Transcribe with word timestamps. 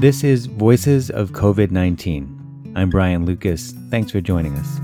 This 0.00 0.22
is 0.22 0.46
Voices 0.46 1.10
of 1.10 1.32
COVID 1.32 1.72
19. 1.72 2.72
I'm 2.76 2.88
Brian 2.88 3.24
Lucas. 3.24 3.74
Thanks 3.90 4.12
for 4.12 4.20
joining 4.20 4.54
us. 4.54 4.78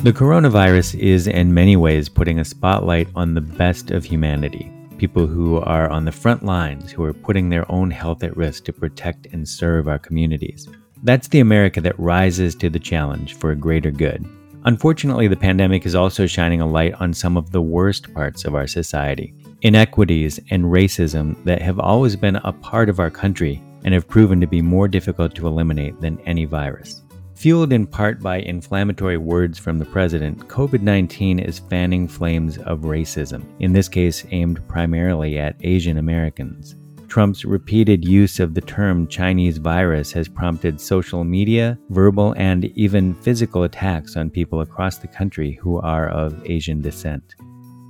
The 0.00 0.14
coronavirus 0.14 0.98
is, 0.98 1.26
in 1.26 1.52
many 1.52 1.76
ways, 1.76 2.08
putting 2.08 2.38
a 2.38 2.46
spotlight 2.46 3.08
on 3.14 3.34
the 3.34 3.42
best 3.42 3.90
of 3.90 4.06
humanity 4.06 4.72
people 4.96 5.26
who 5.26 5.58
are 5.58 5.90
on 5.90 6.06
the 6.06 6.12
front 6.12 6.46
lines, 6.46 6.90
who 6.90 7.04
are 7.04 7.12
putting 7.12 7.50
their 7.50 7.70
own 7.70 7.90
health 7.90 8.24
at 8.24 8.34
risk 8.34 8.64
to 8.64 8.72
protect 8.72 9.26
and 9.26 9.46
serve 9.46 9.86
our 9.86 9.98
communities. 9.98 10.66
That's 11.02 11.28
the 11.28 11.40
America 11.40 11.82
that 11.82 12.00
rises 12.00 12.54
to 12.54 12.70
the 12.70 12.78
challenge 12.78 13.34
for 13.34 13.50
a 13.50 13.56
greater 13.56 13.90
good. 13.90 14.24
Unfortunately, 14.64 15.28
the 15.28 15.36
pandemic 15.36 15.84
is 15.84 15.94
also 15.94 16.26
shining 16.26 16.62
a 16.62 16.66
light 16.66 16.94
on 16.94 17.12
some 17.12 17.36
of 17.36 17.50
the 17.50 17.60
worst 17.60 18.14
parts 18.14 18.46
of 18.46 18.54
our 18.54 18.66
society 18.66 19.34
inequities 19.62 20.38
and 20.50 20.64
racism 20.64 21.42
that 21.44 21.62
have 21.62 21.78
always 21.78 22.16
been 22.16 22.36
a 22.36 22.52
part 22.52 22.88
of 22.88 23.00
our 23.00 23.10
country 23.10 23.60
and 23.84 23.94
have 23.94 24.08
proven 24.08 24.40
to 24.40 24.46
be 24.46 24.62
more 24.62 24.88
difficult 24.88 25.34
to 25.34 25.46
eliminate 25.46 26.00
than 26.00 26.20
any 26.20 26.44
virus. 26.44 27.02
Fueled 27.34 27.72
in 27.72 27.86
part 27.86 28.20
by 28.20 28.38
inflammatory 28.38 29.16
words 29.16 29.58
from 29.58 29.78
the 29.78 29.84
president, 29.84 30.48
COVID 30.48 30.82
19 30.82 31.38
is 31.38 31.60
fanning 31.60 32.08
flames 32.08 32.58
of 32.58 32.80
racism, 32.80 33.44
in 33.60 33.72
this 33.72 33.88
case 33.88 34.24
aimed 34.32 34.66
primarily 34.66 35.38
at 35.38 35.54
Asian 35.60 35.98
Americans. 35.98 36.74
Trump's 37.06 37.44
repeated 37.44 38.04
use 38.04 38.38
of 38.38 38.54
the 38.54 38.60
term 38.60 39.06
Chinese 39.06 39.58
virus 39.58 40.12
has 40.12 40.28
prompted 40.28 40.80
social 40.80 41.24
media, 41.24 41.78
verbal, 41.88 42.34
and 42.36 42.66
even 42.76 43.14
physical 43.14 43.62
attacks 43.62 44.16
on 44.16 44.30
people 44.30 44.60
across 44.60 44.98
the 44.98 45.08
country 45.08 45.52
who 45.52 45.78
are 45.78 46.08
of 46.08 46.42
Asian 46.44 46.82
descent. 46.82 47.34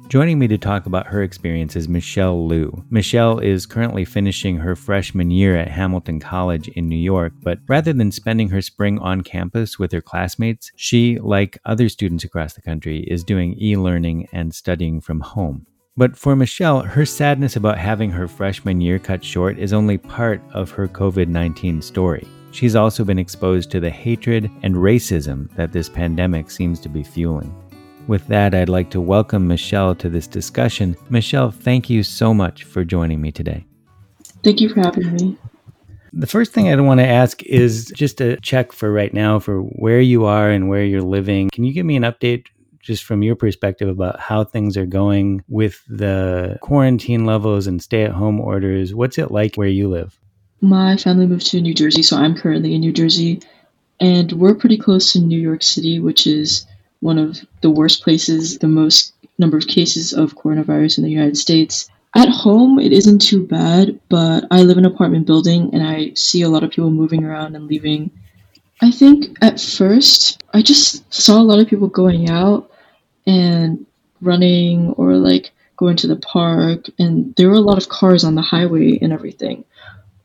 Joining 0.08 0.38
me 0.38 0.48
to 0.48 0.56
talk 0.56 0.86
about 0.86 1.08
her 1.08 1.22
experience 1.22 1.77
is 1.77 1.86
Michelle 1.86 2.46
Liu. 2.46 2.83
Michelle 2.88 3.41
is 3.41 3.66
currently 3.66 4.06
finishing 4.06 4.56
her 4.56 4.74
freshman 4.74 5.30
year 5.30 5.55
at 5.55 5.69
Hamilton 5.69 6.19
College 6.19 6.69
in 6.69 6.88
New 6.88 6.96
York, 6.96 7.34
but 7.42 7.58
rather 7.69 7.92
than 7.92 8.10
spending 8.10 8.48
her 8.48 8.62
spring 8.62 8.98
on 9.00 9.20
campus 9.20 9.78
with 9.78 9.92
her 9.92 10.00
classmates, 10.00 10.72
she, 10.77 11.18
like 11.18 11.58
other 11.66 11.91
students 11.91 12.24
across 12.24 12.55
the 12.55 12.62
country, 12.62 13.00
is 13.00 13.22
doing 13.22 13.55
e 13.60 13.77
learning 13.77 14.27
and 14.33 14.55
studying 14.55 15.02
from 15.02 15.20
home. 15.20 15.66
But 15.94 16.16
for 16.16 16.34
Michelle, 16.34 16.80
her 16.80 17.05
sadness 17.05 17.56
about 17.56 17.77
having 17.77 18.11
her 18.11 18.28
freshman 18.28 18.80
year 18.80 18.98
cut 18.98 19.22
short 19.22 19.58
is 19.58 19.74
only 19.74 19.98
part 19.98 20.40
of 20.55 20.70
her 20.70 20.88
COVID 20.88 21.28
19 21.28 21.83
story. 21.83 22.27
She's 22.50 22.77
also 22.77 23.05
been 23.05 23.18
exposed 23.18 23.70
to 23.72 23.80
the 23.80 23.90
hatred 23.90 24.50
and 24.62 24.74
racism 24.74 25.55
that 25.56 25.72
this 25.72 25.90
pandemic 25.90 26.50
seems 26.50 26.80
to 26.80 26.88
be 26.88 27.02
fueling. 27.02 27.55
With 28.09 28.27
that, 28.28 28.55
I'd 28.55 28.70
like 28.70 28.91
to 28.91 29.01
welcome 29.01 29.47
Michelle 29.47 29.95
to 29.97 30.09
this 30.09 30.27
discussion. 30.27 30.97
Michelle, 31.11 31.51
thank 31.51 31.91
you 31.91 32.03
so 32.03 32.33
much 32.33 32.64
for 32.64 32.83
joining 32.83 33.20
me 33.20 33.31
today. 33.31 33.67
Thank 34.42 34.61
you 34.61 34.70
for 34.70 34.81
having 34.81 35.14
me. 35.14 35.37
The 36.14 36.27
first 36.27 36.53
thing 36.53 36.69
I 36.69 36.81
want 36.81 37.01
to 37.01 37.06
ask 37.06 37.42
is 37.45 37.92
just 37.95 38.23
a 38.23 38.39
check 38.39 38.73
for 38.73 38.91
right 38.91 39.12
now 39.12 39.39
for 39.39 39.61
where 39.61 40.01
you 40.01 40.25
are 40.25 40.48
and 40.48 40.70
where 40.70 40.84
you're 40.84 41.03
living. 41.03 41.51
Can 41.53 41.64
you 41.64 41.75
give 41.75 41.84
me 41.84 41.97
an 41.97 42.03
update 42.03 42.47
just 42.81 43.05
from 43.05 43.23
your 43.23 43.36
perspective 43.36 43.91
about 43.91 44.19
how 44.19 44.42
things 44.42 44.75
are 44.79 44.86
going 44.86 45.45
with 45.47 45.84
the 45.89 46.56
quarantine 46.62 47.27
levels 47.27 47.67
and 47.67 47.83
stay 47.83 48.03
at 48.05 48.12
home 48.12 48.41
orders. 48.41 48.95
What's 48.95 49.19
it 49.19 49.31
like 49.31 49.56
where 49.56 49.69
you 49.69 49.91
live? 49.91 50.19
My 50.62 50.97
family 50.97 51.27
moved 51.27 51.48
to 51.48 51.61
New 51.61 51.75
Jersey, 51.75 52.03
so 52.03 52.17
I'm 52.17 52.34
currently 52.34 52.75
in 52.75 52.81
New 52.81 52.92
Jersey. 52.92 53.42
And 54.01 54.33
we're 54.33 54.55
pretty 54.55 54.79
close 54.79 55.12
to 55.12 55.20
New 55.20 55.39
York 55.39 55.62
City, 55.62 55.98
which 55.98 56.27
is 56.27 56.67
one 57.00 57.18
of 57.18 57.38
the 57.60 57.70
worst 57.70 58.02
places, 58.02 58.58
the 58.58 58.68
most 58.68 59.12
number 59.38 59.56
of 59.56 59.66
cases 59.66 60.12
of 60.12 60.34
coronavirus 60.34 60.98
in 60.98 61.05
the 61.05 61.10
United 61.10 61.36
States. 61.36 61.88
At 62.16 62.28
home, 62.28 62.78
it 62.78 62.92
isn't 62.92 63.20
too 63.20 63.46
bad, 63.46 64.00
but 64.08 64.46
I 64.50 64.62
live 64.62 64.78
in 64.78 64.84
an 64.84 64.92
apartment 64.92 65.27
building 65.27 65.70
and 65.73 65.83
I 65.83 66.12
see 66.14 66.42
a 66.42 66.48
lot 66.48 66.64
of 66.64 66.70
people 66.70 66.90
moving 66.90 67.24
around 67.24 67.55
and 67.55 67.67
leaving. 67.67 68.11
I 68.80 68.90
think 68.90 69.36
at 69.42 69.61
first, 69.61 70.42
I 70.52 70.62
just 70.62 71.12
saw 71.12 71.40
a 71.40 71.45
lot 71.45 71.61
of 71.61 71.68
people 71.68 71.89
going 71.89 72.30
out 72.30 72.70
and 73.27 73.86
running 74.20 74.90
or 74.92 75.14
like 75.14 75.52
going 75.77 75.96
to 75.96 76.08
the 76.08 76.17
park 76.17 76.86
and 76.98 77.34
there 77.36 77.48
were 77.48 77.55
a 77.55 77.61
lot 77.61 77.78
of 77.78 77.89
cars 77.89 78.24
on 78.24 78.34
the 78.34 78.42
highway 78.42 78.98
and 79.00 79.12
everything 79.12 79.64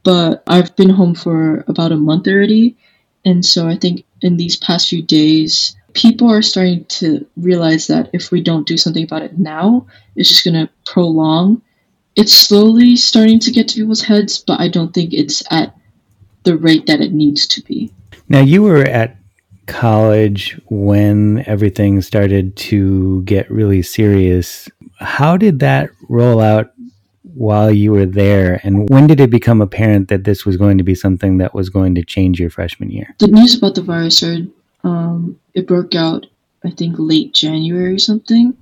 but 0.03 0.41
i've 0.47 0.75
been 0.75 0.89
home 0.89 1.13
for 1.13 1.63
about 1.67 1.91
a 1.91 1.97
month 1.97 2.27
already 2.27 2.75
and 3.23 3.45
so 3.45 3.67
i 3.67 3.75
think 3.75 4.03
in 4.21 4.37
these 4.37 4.55
past 4.55 4.89
few 4.89 5.01
days 5.01 5.75
people 5.93 6.29
are 6.29 6.41
starting 6.41 6.83
to 6.85 7.25
realize 7.37 7.87
that 7.87 8.09
if 8.13 8.31
we 8.31 8.41
don't 8.41 8.67
do 8.67 8.77
something 8.77 9.03
about 9.03 9.21
it 9.21 9.37
now 9.37 9.85
it's 10.15 10.29
just 10.29 10.43
going 10.43 10.53
to 10.53 10.69
prolong 10.85 11.61
it's 12.15 12.33
slowly 12.33 12.95
starting 12.95 13.39
to 13.39 13.51
get 13.51 13.67
to 13.67 13.75
people's 13.75 14.01
heads 14.01 14.39
but 14.39 14.59
i 14.59 14.67
don't 14.67 14.93
think 14.93 15.13
it's 15.13 15.43
at 15.51 15.75
the 16.43 16.57
rate 16.57 16.85
that 16.87 17.01
it 17.01 17.13
needs 17.13 17.47
to 17.47 17.61
be 17.61 17.91
now 18.29 18.39
you 18.39 18.63
were 18.63 18.83
at 18.83 19.17
college 19.67 20.59
when 20.69 21.43
everything 21.47 22.01
started 22.01 22.55
to 22.55 23.21
get 23.23 23.49
really 23.49 23.81
serious. 23.81 24.69
How 24.99 25.37
did 25.37 25.59
that 25.59 25.89
roll 26.09 26.41
out 26.41 26.73
while 27.33 27.71
you 27.71 27.91
were 27.91 28.05
there? 28.05 28.59
And 28.63 28.89
when 28.89 29.07
did 29.07 29.19
it 29.19 29.29
become 29.29 29.61
apparent 29.61 30.09
that 30.09 30.23
this 30.23 30.45
was 30.45 30.57
going 30.57 30.77
to 30.77 30.83
be 30.83 30.95
something 30.95 31.37
that 31.37 31.53
was 31.53 31.69
going 31.69 31.95
to 31.95 32.03
change 32.03 32.39
your 32.39 32.49
freshman 32.49 32.91
year? 32.91 33.15
The 33.19 33.27
news 33.27 33.55
about 33.55 33.75
the 33.75 33.81
virus 33.81 34.17
started, 34.17 34.51
um, 34.83 35.39
it 35.53 35.67
broke 35.67 35.95
out, 35.95 36.25
I 36.63 36.71
think, 36.71 36.95
late 36.97 37.33
January 37.33 37.95
or 37.95 37.99
something. 37.99 38.57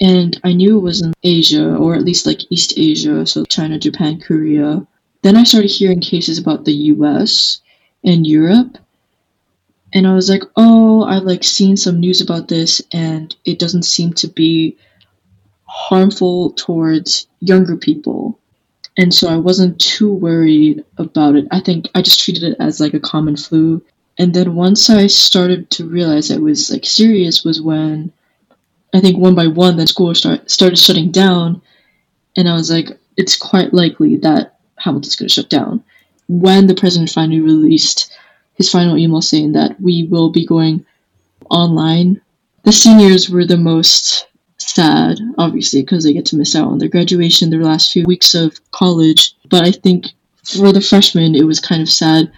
And 0.00 0.38
I 0.44 0.52
knew 0.52 0.76
it 0.76 0.82
was 0.82 1.02
in 1.02 1.12
Asia, 1.22 1.74
or 1.76 1.94
at 1.94 2.04
least 2.04 2.26
like 2.26 2.50
East 2.50 2.74
Asia, 2.76 3.26
so 3.26 3.44
China, 3.44 3.78
Japan, 3.78 4.20
Korea. 4.20 4.86
Then 5.22 5.36
I 5.36 5.44
started 5.44 5.70
hearing 5.70 6.00
cases 6.00 6.38
about 6.38 6.64
the 6.64 6.72
US 6.72 7.60
and 8.02 8.26
Europe 8.26 8.78
and 9.94 10.08
I 10.08 10.14
was 10.14 10.28
like, 10.28 10.42
oh, 10.56 11.04
I've 11.04 11.22
like 11.22 11.44
seen 11.44 11.76
some 11.76 12.00
news 12.00 12.20
about 12.20 12.48
this, 12.48 12.82
and 12.92 13.34
it 13.44 13.60
doesn't 13.60 13.84
seem 13.84 14.12
to 14.14 14.26
be 14.26 14.76
harmful 15.66 16.50
towards 16.52 17.28
younger 17.40 17.76
people. 17.76 18.38
And 18.96 19.14
so 19.14 19.28
I 19.28 19.36
wasn't 19.36 19.80
too 19.80 20.12
worried 20.12 20.84
about 20.98 21.36
it. 21.36 21.46
I 21.52 21.60
think 21.60 21.88
I 21.94 22.02
just 22.02 22.20
treated 22.20 22.42
it 22.42 22.56
as 22.58 22.80
like 22.80 22.94
a 22.94 23.00
common 23.00 23.36
flu. 23.36 23.82
And 24.18 24.32
then 24.32 24.54
once 24.54 24.88
I 24.90 25.06
started 25.08 25.70
to 25.70 25.88
realize 25.88 26.30
it 26.30 26.40
was 26.40 26.70
like 26.70 26.84
serious 26.84 27.44
was 27.44 27.60
when 27.60 28.12
I 28.92 29.00
think 29.00 29.18
one 29.18 29.34
by 29.34 29.48
one 29.48 29.76
the 29.76 29.86
school 29.86 30.14
start, 30.14 30.50
started 30.50 30.78
shutting 30.78 31.10
down. 31.10 31.60
And 32.36 32.48
I 32.48 32.54
was 32.54 32.70
like, 32.70 32.90
it's 33.16 33.36
quite 33.36 33.74
likely 33.74 34.16
that 34.18 34.58
Hamilton's 34.78 35.16
going 35.16 35.28
to 35.28 35.34
shut 35.34 35.50
down. 35.50 35.82
When 36.28 36.66
the 36.66 36.74
president 36.74 37.10
finally 37.10 37.40
released 37.40 38.12
his 38.54 38.70
final 38.70 38.96
email 38.96 39.20
saying 39.20 39.52
that 39.52 39.80
we 39.80 40.04
will 40.04 40.30
be 40.30 40.46
going 40.46 40.84
online. 41.50 42.20
The 42.62 42.72
seniors 42.72 43.28
were 43.28 43.44
the 43.44 43.56
most 43.56 44.26
sad, 44.58 45.18
obviously, 45.36 45.82
because 45.82 46.04
they 46.04 46.12
get 46.12 46.26
to 46.26 46.36
miss 46.36 46.56
out 46.56 46.68
on 46.68 46.78
their 46.78 46.88
graduation, 46.88 47.50
their 47.50 47.62
last 47.62 47.92
few 47.92 48.04
weeks 48.04 48.34
of 48.34 48.58
college. 48.70 49.34
But 49.50 49.64
I 49.64 49.72
think 49.72 50.06
for 50.44 50.72
the 50.72 50.80
freshmen, 50.80 51.34
it 51.34 51.44
was 51.44 51.60
kind 51.60 51.82
of 51.82 51.88
sad 51.88 52.32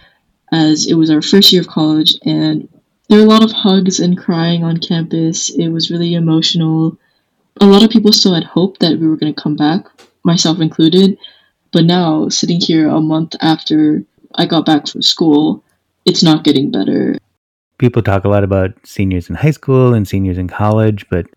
as 0.51 0.87
it 0.87 0.95
was 0.95 1.09
our 1.09 1.21
first 1.21 1.51
year 1.51 1.61
of 1.61 1.67
college 1.67 2.15
and 2.23 2.67
there 3.09 3.19
were 3.19 3.25
a 3.25 3.29
lot 3.29 3.43
of 3.43 3.51
hugs 3.51 3.99
and 3.99 4.17
crying 4.17 4.63
on 4.63 4.77
campus. 4.77 5.49
It 5.49 5.69
was 5.69 5.89
really 5.89 6.13
emotional. 6.13 6.97
A 7.61 7.65
lot 7.65 7.83
of 7.83 7.89
people 7.89 8.11
still 8.11 8.33
had 8.33 8.43
hope 8.43 8.79
that 8.79 8.99
we 8.99 9.07
were 9.07 9.15
going 9.15 9.33
to 9.33 9.41
come 9.41 9.55
back, 9.55 9.85
myself 10.23 10.59
included. 10.59 11.17
But 11.71 11.85
now, 11.85 12.29
sitting 12.29 12.59
here 12.59 12.87
a 12.87 12.99
month 12.99 13.35
after 13.41 14.03
I 14.35 14.45
got 14.45 14.65
back 14.65 14.87
from 14.87 15.01
school, 15.01 15.63
it's 16.05 16.23
not 16.23 16.43
getting 16.43 16.71
better. 16.71 17.17
People 17.77 18.01
talk 18.01 18.25
a 18.25 18.29
lot 18.29 18.43
about 18.43 18.71
seniors 18.83 19.29
in 19.29 19.35
high 19.35 19.51
school 19.51 19.93
and 19.93 20.07
seniors 20.07 20.37
in 20.37 20.47
college, 20.47 21.05
but 21.09 21.27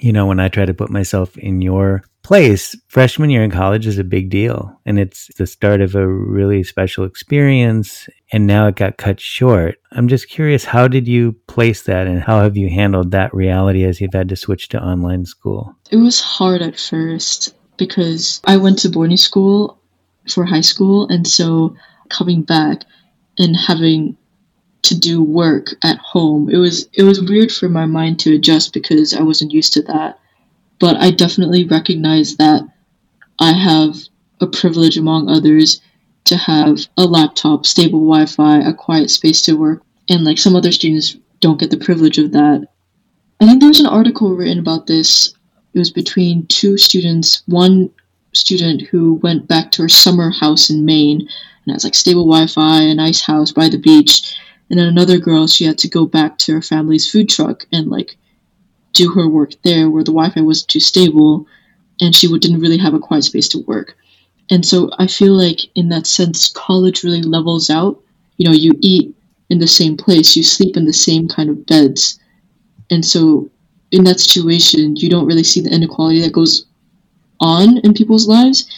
you 0.00 0.12
know, 0.12 0.26
when 0.26 0.40
I 0.40 0.48
try 0.48 0.64
to 0.64 0.74
put 0.74 0.90
myself 0.90 1.36
in 1.38 1.60
your 1.60 2.02
place, 2.22 2.76
freshman 2.88 3.30
year 3.30 3.42
in 3.42 3.50
college 3.50 3.86
is 3.86 3.98
a 3.98 4.04
big 4.04 4.30
deal. 4.30 4.78
And 4.84 4.98
it's 4.98 5.28
the 5.36 5.46
start 5.46 5.80
of 5.80 5.94
a 5.94 6.06
really 6.06 6.62
special 6.62 7.04
experience. 7.04 8.08
And 8.32 8.46
now 8.46 8.66
it 8.66 8.76
got 8.76 8.98
cut 8.98 9.20
short. 9.20 9.76
I'm 9.92 10.08
just 10.08 10.28
curious, 10.28 10.64
how 10.64 10.88
did 10.88 11.08
you 11.08 11.32
place 11.46 11.82
that 11.84 12.06
and 12.06 12.20
how 12.20 12.42
have 12.42 12.56
you 12.56 12.68
handled 12.68 13.12
that 13.12 13.32
reality 13.34 13.84
as 13.84 14.00
you've 14.00 14.12
had 14.12 14.28
to 14.28 14.36
switch 14.36 14.68
to 14.68 14.82
online 14.82 15.24
school? 15.24 15.74
It 15.90 15.96
was 15.96 16.20
hard 16.20 16.62
at 16.62 16.78
first 16.78 17.54
because 17.76 18.40
I 18.44 18.56
went 18.56 18.80
to 18.80 18.90
boarding 18.90 19.16
school 19.16 19.80
for 20.28 20.44
high 20.44 20.60
school. 20.60 21.08
And 21.08 21.26
so 21.26 21.76
coming 22.10 22.42
back, 22.42 22.84
and 23.38 23.56
having 23.56 24.16
to 24.82 24.98
do 24.98 25.22
work 25.22 25.74
at 25.82 25.98
home. 25.98 26.48
It 26.48 26.58
was 26.58 26.88
it 26.92 27.02
was 27.02 27.22
weird 27.22 27.50
for 27.52 27.68
my 27.68 27.86
mind 27.86 28.18
to 28.20 28.34
adjust 28.34 28.72
because 28.72 29.14
I 29.14 29.22
wasn't 29.22 29.52
used 29.52 29.72
to 29.74 29.82
that. 29.82 30.18
But 30.78 30.96
I 30.96 31.10
definitely 31.10 31.64
recognize 31.64 32.36
that 32.36 32.66
I 33.40 33.52
have 33.52 33.96
a 34.40 34.46
privilege 34.46 34.96
among 34.96 35.28
others 35.28 35.80
to 36.24 36.36
have 36.36 36.78
a 36.96 37.04
laptop, 37.04 37.66
stable 37.66 38.00
Wi-Fi, 38.00 38.58
a 38.60 38.72
quiet 38.72 39.10
space 39.10 39.42
to 39.42 39.54
work, 39.54 39.82
and 40.08 40.24
like 40.24 40.38
some 40.38 40.54
other 40.54 40.72
students 40.72 41.16
don't 41.40 41.58
get 41.58 41.70
the 41.70 41.76
privilege 41.76 42.18
of 42.18 42.32
that. 42.32 42.68
I 43.40 43.46
think 43.46 43.60
there 43.60 43.68
was 43.68 43.80
an 43.80 43.86
article 43.86 44.34
written 44.34 44.58
about 44.58 44.86
this. 44.86 45.32
It 45.74 45.78
was 45.78 45.90
between 45.90 46.46
two 46.46 46.76
students. 46.76 47.42
One 47.46 47.90
student 48.32 48.82
who 48.82 49.14
went 49.14 49.48
back 49.48 49.70
to 49.72 49.82
her 49.82 49.88
summer 49.88 50.30
house 50.30 50.70
in 50.70 50.84
Maine 50.84 51.20
and 51.64 51.72
has 51.72 51.84
like 51.84 51.94
stable 51.94 52.26
Wi-Fi, 52.26 52.82
a 52.82 52.94
nice 52.94 53.20
house 53.20 53.52
by 53.52 53.68
the 53.68 53.78
beach. 53.78 54.36
And 54.70 54.78
then 54.78 54.86
another 54.86 55.18
girl, 55.18 55.46
she 55.46 55.64
had 55.64 55.78
to 55.78 55.88
go 55.88 56.06
back 56.06 56.38
to 56.38 56.54
her 56.54 56.62
family's 56.62 57.10
food 57.10 57.28
truck 57.28 57.66
and 57.72 57.88
like 57.88 58.16
do 58.92 59.10
her 59.12 59.28
work 59.28 59.52
there, 59.62 59.88
where 59.88 60.04
the 60.04 60.12
Wi-Fi 60.12 60.40
wasn't 60.40 60.68
too 60.68 60.80
stable, 60.80 61.46
and 62.00 62.14
she 62.14 62.26
didn't 62.38 62.60
really 62.60 62.78
have 62.78 62.94
a 62.94 62.98
quiet 62.98 63.24
space 63.24 63.48
to 63.48 63.58
work. 63.66 63.96
And 64.50 64.64
so 64.64 64.90
I 64.98 65.06
feel 65.06 65.32
like 65.34 65.60
in 65.74 65.88
that 65.90 66.06
sense, 66.06 66.50
college 66.50 67.04
really 67.04 67.22
levels 67.22 67.70
out. 67.70 68.00
You 68.36 68.48
know, 68.48 68.54
you 68.54 68.72
eat 68.80 69.14
in 69.50 69.58
the 69.58 69.66
same 69.66 69.96
place, 69.96 70.36
you 70.36 70.42
sleep 70.42 70.76
in 70.76 70.84
the 70.84 70.92
same 70.92 71.28
kind 71.28 71.50
of 71.50 71.66
beds, 71.66 72.18
and 72.90 73.04
so 73.04 73.50
in 73.90 74.04
that 74.04 74.20
situation, 74.20 74.96
you 74.96 75.08
don't 75.08 75.26
really 75.26 75.44
see 75.44 75.60
the 75.60 75.74
inequality 75.74 76.20
that 76.20 76.32
goes 76.32 76.66
on 77.40 77.78
in 77.78 77.94
people's 77.94 78.28
lives. 78.28 78.68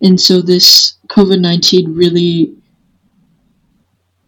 And 0.00 0.20
so 0.20 0.40
this 0.40 0.94
COVID 1.08 1.40
19 1.40 1.94
really 1.94 2.54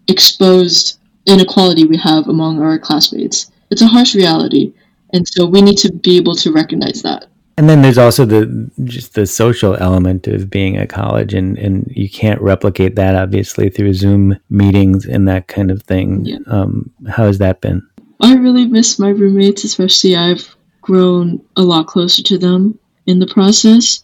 exposed 0.08 0.98
inequality 1.26 1.84
we 1.84 1.96
have 1.96 2.28
among 2.28 2.60
our 2.60 2.78
classmates. 2.78 3.50
It's 3.70 3.82
a 3.82 3.86
harsh 3.86 4.14
reality. 4.14 4.72
And 5.12 5.26
so 5.28 5.46
we 5.46 5.62
need 5.62 5.78
to 5.78 5.92
be 5.92 6.16
able 6.16 6.34
to 6.36 6.52
recognize 6.52 7.02
that. 7.02 7.26
And 7.58 7.68
then 7.68 7.82
there's 7.82 7.98
also 7.98 8.24
the 8.24 8.70
just 8.84 9.14
the 9.14 9.26
social 9.26 9.76
element 9.76 10.26
of 10.26 10.48
being 10.48 10.78
at 10.78 10.88
college, 10.88 11.34
and, 11.34 11.58
and 11.58 11.86
you 11.94 12.08
can't 12.08 12.40
replicate 12.40 12.96
that 12.96 13.14
obviously 13.14 13.68
through 13.68 13.92
Zoom 13.92 14.38
meetings 14.48 15.04
and 15.04 15.28
that 15.28 15.48
kind 15.48 15.70
of 15.70 15.82
thing. 15.82 16.24
Yeah. 16.24 16.38
Um, 16.46 16.90
how 17.08 17.26
has 17.26 17.38
that 17.38 17.60
been? 17.60 17.86
I 18.22 18.36
really 18.36 18.66
miss 18.66 18.98
my 18.98 19.10
roommates, 19.10 19.64
especially 19.64 20.16
I've 20.16 20.56
grown 20.80 21.44
a 21.56 21.62
lot 21.62 21.86
closer 21.86 22.22
to 22.22 22.38
them 22.38 22.78
in 23.06 23.18
the 23.18 23.26
process. 23.26 24.02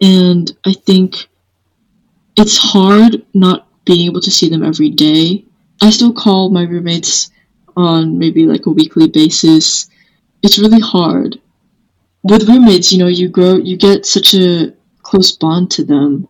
And 0.00 0.50
I 0.64 0.72
think 0.72 1.28
it's 2.36 2.56
hard 2.56 3.24
not 3.34 3.68
being 3.84 4.06
able 4.06 4.20
to 4.22 4.30
see 4.30 4.48
them 4.48 4.62
every 4.62 4.88
day. 4.88 5.44
I 5.80 5.90
still 5.90 6.12
call 6.12 6.50
my 6.50 6.62
roommates 6.62 7.30
on 7.76 8.18
maybe 8.18 8.44
like 8.46 8.66
a 8.66 8.70
weekly 8.70 9.08
basis. 9.08 9.88
It's 10.42 10.58
really 10.58 10.80
hard. 10.80 11.40
With 12.22 12.48
roommates, 12.48 12.92
you 12.92 12.98
know, 12.98 13.06
you 13.06 13.28
grow, 13.28 13.56
you 13.56 13.76
get 13.76 14.04
such 14.04 14.34
a 14.34 14.74
close 15.02 15.32
bond 15.32 15.70
to 15.72 15.84
them. 15.84 16.28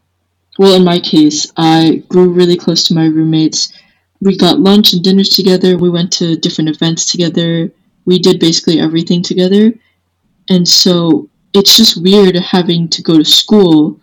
Well, 0.58 0.74
in 0.74 0.84
my 0.84 1.00
case, 1.00 1.50
I 1.56 2.04
grew 2.08 2.30
really 2.30 2.56
close 2.56 2.84
to 2.84 2.94
my 2.94 3.06
roommates. 3.06 3.72
We 4.20 4.36
got 4.36 4.60
lunch 4.60 4.92
and 4.92 5.02
dinners 5.02 5.30
together. 5.30 5.76
We 5.76 5.90
went 5.90 6.12
to 6.14 6.36
different 6.36 6.70
events 6.70 7.10
together. 7.10 7.72
We 8.04 8.18
did 8.18 8.38
basically 8.38 8.78
everything 8.78 9.22
together. 9.22 9.72
And 10.48 10.66
so 10.68 11.28
it's 11.54 11.76
just 11.76 12.02
weird 12.02 12.36
having 12.36 12.88
to 12.90 13.02
go 13.02 13.18
to 13.18 13.24
school, 13.24 14.00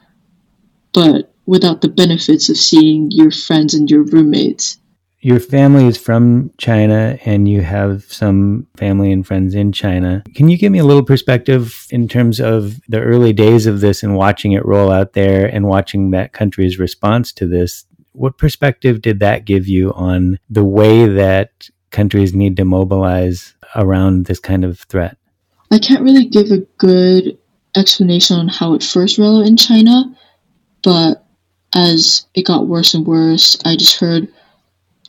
but 0.93 1.31
without 1.45 1.81
the 1.81 1.89
benefits 1.89 2.49
of 2.49 2.57
seeing 2.57 3.11
your 3.11 3.31
friends 3.31 3.73
and 3.73 3.89
your 3.89 4.03
roommates. 4.03 4.79
Your 5.19 5.39
family 5.39 5.87
is 5.87 5.97
from 5.97 6.51
China 6.57 7.17
and 7.25 7.47
you 7.47 7.61
have 7.61 8.03
some 8.03 8.67
family 8.77 9.11
and 9.11 9.25
friends 9.25 9.55
in 9.55 9.71
China. 9.71 10.23
Can 10.35 10.47
you 10.47 10.57
give 10.57 10.71
me 10.71 10.79
a 10.79 10.85
little 10.85 11.03
perspective 11.03 11.87
in 11.89 12.07
terms 12.07 12.39
of 12.39 12.79
the 12.87 13.01
early 13.01 13.33
days 13.33 13.65
of 13.65 13.81
this 13.81 14.03
and 14.03 14.15
watching 14.15 14.51
it 14.51 14.65
roll 14.65 14.91
out 14.91 15.13
there 15.13 15.47
and 15.47 15.67
watching 15.67 16.11
that 16.11 16.33
country's 16.33 16.77
response 16.77 17.33
to 17.33 17.47
this? 17.47 17.85
What 18.11 18.37
perspective 18.37 19.01
did 19.01 19.19
that 19.19 19.45
give 19.45 19.67
you 19.67 19.91
on 19.93 20.37
the 20.49 20.63
way 20.63 21.07
that 21.07 21.67
countries 21.89 22.33
need 22.33 22.55
to 22.57 22.65
mobilize 22.65 23.55
around 23.75 24.25
this 24.25 24.39
kind 24.39 24.63
of 24.63 24.79
threat? 24.81 25.17
I 25.71 25.79
can't 25.79 26.03
really 26.03 26.25
give 26.25 26.51
a 26.51 26.59
good 26.77 27.37
explanation 27.75 28.37
on 28.37 28.47
how 28.47 28.73
it 28.75 28.83
first 28.83 29.17
rolled 29.17 29.47
in 29.47 29.57
China, 29.57 30.15
but 30.83 31.25
as 31.73 32.27
it 32.33 32.45
got 32.45 32.67
worse 32.67 32.93
and 32.93 33.05
worse, 33.05 33.57
I 33.65 33.75
just 33.75 33.99
heard 33.99 34.31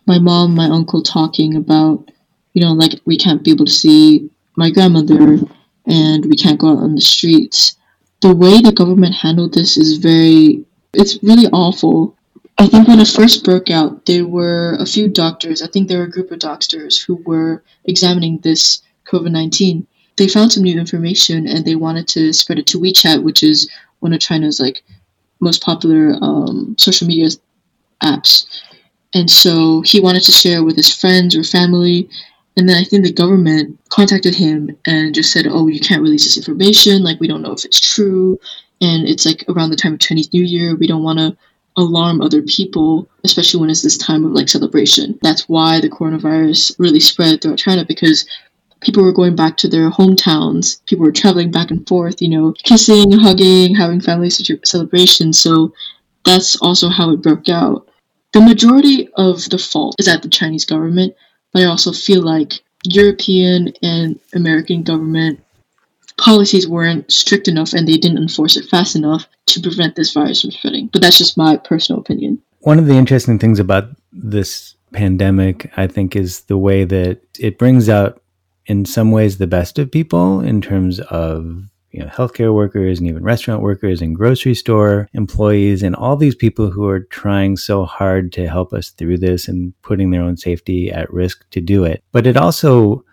my 0.08 0.18
mom, 0.18 0.54
my 0.54 0.66
uncle 0.66 1.02
talking 1.02 1.54
about, 1.54 2.10
you 2.54 2.62
know, 2.62 2.72
like 2.72 3.00
we 3.04 3.16
can't 3.16 3.44
be 3.44 3.52
able 3.52 3.66
to 3.66 3.70
see 3.70 4.28
my 4.56 4.70
grandmother 4.70 5.38
and 5.86 6.26
we 6.26 6.36
can't 6.36 6.58
go 6.58 6.70
out 6.72 6.78
on 6.78 6.94
the 6.94 7.00
streets. 7.00 7.76
The 8.20 8.34
way 8.34 8.60
the 8.60 8.72
government 8.72 9.14
handled 9.14 9.54
this 9.54 9.76
is 9.76 9.98
very, 9.98 10.64
it's 10.92 11.22
really 11.22 11.46
awful. 11.52 12.16
I 12.58 12.66
think 12.66 12.88
when 12.88 12.98
it 12.98 13.06
first 13.06 13.44
broke 13.44 13.70
out, 13.70 14.06
there 14.06 14.26
were 14.26 14.76
a 14.80 14.86
few 14.86 15.08
doctors, 15.08 15.62
I 15.62 15.68
think 15.68 15.86
there 15.86 15.98
were 15.98 16.10
a 16.10 16.10
group 16.10 16.32
of 16.32 16.40
doctors 16.40 17.00
who 17.00 17.22
were 17.24 17.62
examining 17.84 18.38
this 18.38 18.82
COVID 19.06 19.30
19 19.30 19.86
they 20.18 20.28
found 20.28 20.52
some 20.52 20.64
new 20.64 20.78
information 20.78 21.46
and 21.46 21.64
they 21.64 21.76
wanted 21.76 22.08
to 22.08 22.32
spread 22.32 22.58
it 22.58 22.66
to 22.66 22.80
WeChat, 22.80 23.22
which 23.22 23.42
is 23.42 23.70
one 24.00 24.12
of 24.12 24.20
China's 24.20 24.60
like 24.60 24.82
most 25.40 25.62
popular 25.62 26.14
um, 26.20 26.74
social 26.76 27.06
media 27.06 27.28
apps. 28.02 28.46
And 29.18 29.28
so 29.28 29.80
he 29.80 29.98
wanted 29.98 30.22
to 30.22 30.30
share 30.30 30.62
with 30.62 30.76
his 30.76 30.94
friends 30.94 31.34
or 31.34 31.42
family. 31.42 32.08
And 32.56 32.68
then 32.68 32.76
I 32.76 32.84
think 32.84 33.02
the 33.02 33.12
government 33.12 33.76
contacted 33.88 34.32
him 34.32 34.76
and 34.86 35.12
just 35.12 35.32
said, 35.32 35.48
"Oh, 35.48 35.66
you 35.66 35.80
can't 35.80 36.02
release 36.02 36.22
this 36.22 36.36
information. 36.36 37.02
Like 37.02 37.18
we 37.18 37.26
don't 37.26 37.42
know 37.42 37.50
if 37.50 37.64
it's 37.64 37.80
true." 37.80 38.38
And 38.80 39.08
it's 39.08 39.26
like 39.26 39.44
around 39.48 39.70
the 39.70 39.76
time 39.76 39.94
of 39.94 39.98
Chinese 39.98 40.32
New 40.32 40.44
Year. 40.44 40.76
We 40.76 40.86
don't 40.86 41.02
want 41.02 41.18
to 41.18 41.36
alarm 41.76 42.20
other 42.20 42.42
people, 42.42 43.08
especially 43.24 43.60
when 43.60 43.70
it's 43.70 43.82
this 43.82 43.98
time 43.98 44.24
of 44.24 44.30
like 44.30 44.48
celebration. 44.48 45.18
That's 45.20 45.48
why 45.48 45.80
the 45.80 45.90
coronavirus 45.90 46.76
really 46.78 47.00
spread 47.00 47.42
throughout 47.42 47.58
China 47.58 47.84
because 47.84 48.24
people 48.82 49.02
were 49.02 49.12
going 49.20 49.34
back 49.34 49.56
to 49.56 49.68
their 49.68 49.90
hometowns. 49.90 50.80
People 50.86 51.06
were 51.06 51.20
traveling 51.20 51.50
back 51.50 51.72
and 51.72 51.88
forth, 51.88 52.22
you 52.22 52.28
know, 52.28 52.54
kissing, 52.62 53.10
hugging, 53.10 53.74
having 53.74 54.00
family 54.00 54.30
celebrations. 54.30 55.40
So 55.40 55.72
that's 56.24 56.54
also 56.62 56.88
how 56.88 57.10
it 57.10 57.20
broke 57.20 57.48
out. 57.48 57.87
The 58.32 58.40
majority 58.40 59.08
of 59.14 59.48
the 59.48 59.58
fault 59.58 59.96
is 59.98 60.08
at 60.08 60.22
the 60.22 60.28
Chinese 60.28 60.64
government, 60.64 61.14
but 61.52 61.62
I 61.62 61.66
also 61.66 61.92
feel 61.92 62.22
like 62.22 62.60
European 62.84 63.72
and 63.82 64.18
American 64.34 64.82
government 64.82 65.40
policies 66.18 66.68
weren't 66.68 67.10
strict 67.10 67.48
enough 67.48 67.72
and 67.72 67.88
they 67.88 67.96
didn't 67.96 68.18
enforce 68.18 68.56
it 68.56 68.68
fast 68.68 68.96
enough 68.96 69.26
to 69.46 69.60
prevent 69.60 69.96
this 69.96 70.12
virus 70.12 70.42
from 70.42 70.50
spreading. 70.50 70.88
But 70.88 71.00
that's 71.00 71.18
just 71.18 71.36
my 71.36 71.56
personal 71.56 72.00
opinion. 72.00 72.42
One 72.60 72.78
of 72.78 72.86
the 72.86 72.94
interesting 72.94 73.38
things 73.38 73.60
about 73.60 73.88
this 74.12 74.74
pandemic, 74.92 75.70
I 75.76 75.86
think, 75.86 76.16
is 76.16 76.42
the 76.42 76.58
way 76.58 76.84
that 76.84 77.20
it 77.38 77.58
brings 77.58 77.88
out 77.88 78.20
in 78.66 78.84
some 78.84 79.10
ways 79.10 79.38
the 79.38 79.46
best 79.46 79.78
of 79.78 79.90
people 79.90 80.40
in 80.40 80.60
terms 80.60 81.00
of 81.00 81.64
you 81.90 82.00
know 82.00 82.06
healthcare 82.06 82.52
workers 82.52 82.98
and 82.98 83.08
even 83.08 83.22
restaurant 83.22 83.62
workers 83.62 84.02
and 84.02 84.16
grocery 84.16 84.54
store 84.54 85.08
employees 85.14 85.82
and 85.82 85.94
all 85.96 86.16
these 86.16 86.34
people 86.34 86.70
who 86.70 86.86
are 86.86 87.00
trying 87.00 87.56
so 87.56 87.84
hard 87.84 88.32
to 88.32 88.48
help 88.48 88.72
us 88.72 88.90
through 88.90 89.18
this 89.18 89.48
and 89.48 89.72
putting 89.82 90.10
their 90.10 90.22
own 90.22 90.36
safety 90.36 90.90
at 90.90 91.12
risk 91.12 91.48
to 91.50 91.60
do 91.60 91.84
it. 91.84 92.02
But 92.12 92.26
it 92.26 92.36
also 92.36 93.04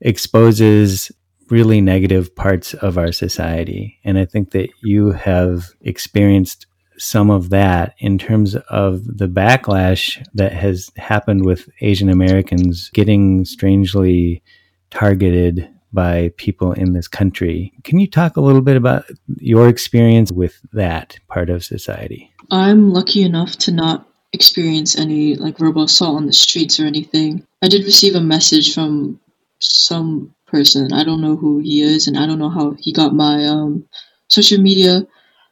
exposes 0.00 1.10
really 1.50 1.80
negative 1.80 2.34
parts 2.36 2.74
of 2.74 2.98
our 2.98 3.10
society. 3.10 3.98
And 4.04 4.18
i 4.18 4.24
think 4.24 4.50
that 4.50 4.70
you 4.82 5.12
have 5.12 5.70
experienced 5.80 6.66
some 6.98 7.30
of 7.30 7.50
that 7.50 7.94
in 7.98 8.18
terms 8.18 8.56
of 8.68 9.04
the 9.04 9.28
backlash 9.28 10.24
that 10.34 10.52
has 10.52 10.90
happened 10.96 11.44
with 11.44 11.68
Asian 11.80 12.08
Americans 12.08 12.90
getting 12.92 13.44
strangely 13.44 14.42
targeted 14.90 15.68
by 15.92 16.32
people 16.36 16.72
in 16.72 16.92
this 16.92 17.08
country. 17.08 17.72
Can 17.84 17.98
you 17.98 18.06
talk 18.06 18.36
a 18.36 18.40
little 18.40 18.60
bit 18.60 18.76
about 18.76 19.04
your 19.36 19.68
experience 19.68 20.30
with 20.30 20.60
that 20.72 21.18
part 21.28 21.50
of 21.50 21.64
society? 21.64 22.32
I'm 22.50 22.92
lucky 22.92 23.22
enough 23.22 23.56
to 23.58 23.72
not 23.72 24.06
experience 24.32 24.98
any 24.98 25.34
like 25.36 25.58
verbal 25.58 25.84
assault 25.84 26.16
on 26.16 26.26
the 26.26 26.32
streets 26.32 26.78
or 26.78 26.84
anything. 26.84 27.46
I 27.62 27.68
did 27.68 27.84
receive 27.84 28.14
a 28.14 28.20
message 28.20 28.74
from 28.74 29.20
some 29.58 30.34
person. 30.46 30.92
I 30.92 31.04
don't 31.04 31.20
know 31.20 31.36
who 31.36 31.58
he 31.58 31.82
is 31.82 32.06
and 32.06 32.18
I 32.18 32.26
don't 32.26 32.38
know 32.38 32.50
how 32.50 32.72
he 32.78 32.92
got 32.92 33.14
my 33.14 33.46
um 33.46 33.86
social 34.28 34.58
media. 34.60 35.06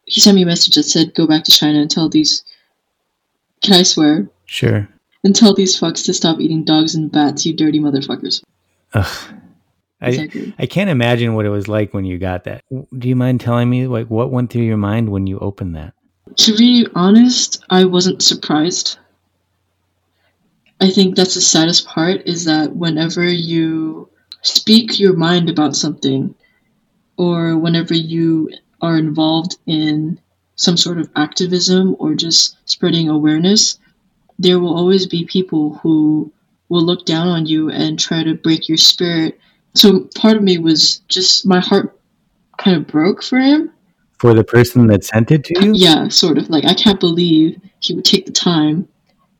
He 0.04 0.20
sent 0.20 0.36
me 0.36 0.42
a 0.42 0.46
message 0.46 0.74
that 0.74 0.84
said 0.84 1.14
go 1.14 1.26
back 1.26 1.44
to 1.44 1.52
China 1.52 1.80
and 1.80 1.90
tell 1.90 2.08
these 2.08 2.44
Can 3.62 3.74
I 3.74 3.82
swear? 3.82 4.28
Sure. 4.44 4.88
And 5.24 5.34
tell 5.34 5.54
these 5.54 5.78
fucks 5.78 6.04
to 6.04 6.14
stop 6.14 6.38
eating 6.38 6.64
dogs 6.64 6.94
and 6.94 7.10
bats, 7.10 7.46
you 7.46 7.54
dirty 7.54 7.80
motherfuckers. 7.80 8.42
Ugh. 8.92 9.34
I, 10.00 10.28
I 10.58 10.66
can't 10.66 10.90
imagine 10.90 11.34
what 11.34 11.46
it 11.46 11.50
was 11.50 11.68
like 11.68 11.94
when 11.94 12.04
you 12.04 12.18
got 12.18 12.44
that. 12.44 12.64
Do 12.70 13.08
you 13.08 13.16
mind 13.16 13.40
telling 13.40 13.70
me 13.70 13.86
like 13.86 14.08
what 14.08 14.30
went 14.30 14.52
through 14.52 14.62
your 14.62 14.76
mind 14.76 15.08
when 15.08 15.26
you 15.26 15.38
opened 15.38 15.76
that? 15.76 15.94
To 16.36 16.56
be 16.56 16.86
honest, 16.94 17.64
I 17.70 17.84
wasn't 17.84 18.22
surprised. 18.22 18.98
I 20.80 20.90
think 20.90 21.16
that's 21.16 21.34
the 21.34 21.40
saddest 21.40 21.86
part 21.86 22.22
is 22.26 22.44
that 22.44 22.76
whenever 22.76 23.24
you 23.24 24.10
speak 24.42 25.00
your 25.00 25.14
mind 25.14 25.48
about 25.48 25.74
something 25.74 26.34
or 27.16 27.56
whenever 27.56 27.94
you 27.94 28.50
are 28.82 28.98
involved 28.98 29.56
in 29.66 30.20
some 30.56 30.76
sort 30.76 30.98
of 30.98 31.10
activism 31.16 31.96
or 31.98 32.14
just 32.14 32.56
spreading 32.68 33.08
awareness, 33.08 33.78
there 34.38 34.60
will 34.60 34.76
always 34.76 35.06
be 35.06 35.24
people 35.24 35.74
who 35.82 36.30
will 36.68 36.82
look 36.82 37.06
down 37.06 37.28
on 37.28 37.46
you 37.46 37.70
and 37.70 37.98
try 37.98 38.22
to 38.22 38.34
break 38.34 38.68
your 38.68 38.78
spirit. 38.78 39.38
So 39.76 40.08
part 40.14 40.36
of 40.36 40.42
me 40.42 40.58
was 40.58 40.98
just 41.08 41.46
my 41.46 41.60
heart 41.60 41.98
kind 42.58 42.76
of 42.76 42.86
broke 42.86 43.22
for 43.22 43.38
him. 43.38 43.72
For 44.18 44.32
the 44.32 44.44
person 44.44 44.86
that 44.86 45.04
sent 45.04 45.30
it 45.30 45.44
to 45.44 45.64
you? 45.64 45.72
Yeah, 45.74 46.08
sort 46.08 46.38
of. 46.38 46.48
Like, 46.48 46.64
I 46.64 46.72
can't 46.72 46.98
believe 46.98 47.60
he 47.80 47.94
would 47.94 48.04
take 48.04 48.24
the 48.24 48.32
time 48.32 48.88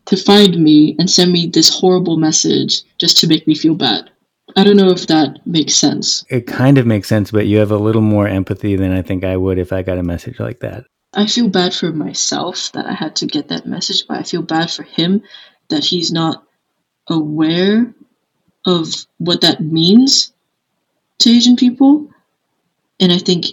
to 0.05 0.16
find 0.16 0.62
me 0.62 0.95
and 0.99 1.09
send 1.11 1.33
me 1.33 1.47
this 1.47 1.69
horrible 1.69 2.19
message 2.19 2.83
just 2.99 3.16
to 3.19 3.26
make 3.26 3.47
me 3.47 3.55
feel 3.55 3.75
bad. 3.75 4.11
I 4.55 4.64
don't 4.64 4.76
know 4.76 4.90
if 4.90 5.07
that 5.09 5.45
makes 5.47 5.75
sense. 5.75 6.25
It 6.28 6.47
kind 6.47 6.78
of 6.78 6.87
makes 6.87 7.09
sense, 7.09 7.31
but 7.31 7.47
you 7.47 7.59
have 7.59 7.71
a 7.71 7.78
little 7.78 8.02
more 8.02 8.28
empathy 8.28 8.76
than 8.76 8.93
I 8.93 9.02
think 9.02 9.25
I 9.25 9.37
would 9.37 9.59
if 9.59 9.73
I 9.73 9.83
got 9.83 9.99
a 9.99 10.02
message 10.02 10.38
like 10.38 10.61
that. 10.61 10.85
I 11.14 11.26
feel 11.26 11.49
bad 11.49 11.75
for 11.75 11.93
myself 11.93 12.71
that 12.73 12.87
I 12.87 12.93
had 12.93 13.16
to 13.16 13.26
get 13.26 13.49
that 13.49 13.66
message, 13.66 14.07
but 14.07 14.19
I 14.19 14.23
feel 14.23 14.43
bad 14.43 14.71
for 14.71 14.83
him 14.83 15.23
that 15.71 15.85
he's 15.85 16.12
not 16.12 16.45
aware 17.09 17.95
of 18.66 19.06
what 19.18 19.40
that 19.40 19.61
means 19.61 20.32
to 21.18 21.30
Asian 21.30 21.56
people. 21.56 22.11
And 23.00 23.12
I 23.12 23.18
think 23.18 23.46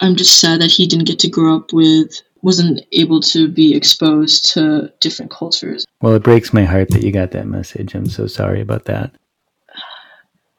I'm 0.00 0.16
just 0.16 0.40
sad 0.40 0.60
that 0.60 0.70
he 0.70 0.86
didn't 0.86 1.06
get 1.06 1.18
to 1.20 1.28
grow 1.28 1.56
up 1.56 1.72
with, 1.72 2.22
wasn't 2.42 2.80
able 2.92 3.20
to 3.20 3.48
be 3.48 3.74
exposed 3.74 4.52
to 4.52 4.92
different 5.00 5.30
cultures. 5.30 5.84
Well, 6.00 6.14
it 6.14 6.22
breaks 6.22 6.52
my 6.52 6.64
heart 6.64 6.88
that 6.90 7.02
you 7.02 7.12
got 7.12 7.32
that 7.32 7.46
message. 7.46 7.94
I'm 7.94 8.06
so 8.06 8.26
sorry 8.26 8.60
about 8.60 8.86
that. 8.86 9.12